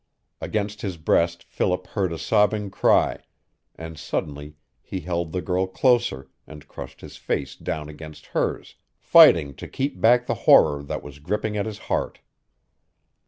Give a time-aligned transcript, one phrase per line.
[0.41, 3.19] Against his breast Philip heard a sobbing cry,
[3.75, 9.53] and suddenly he held the girl closer, and crushed his face down against hers, fighting
[9.57, 12.19] to keep back the horror that was gripping at his heart.